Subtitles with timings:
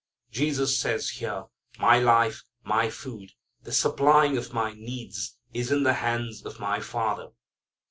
[0.31, 1.43] Jesus says here,
[1.77, 6.79] "My life, my food, the supplying of my needs is in the hands of my
[6.79, 7.27] Father.